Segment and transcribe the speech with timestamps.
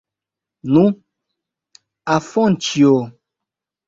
[0.77, 0.85] Nu,
[2.13, 2.95] Afonĉjo!